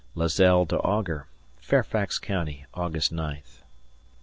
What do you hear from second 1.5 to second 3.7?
Fairfax County, August 9th.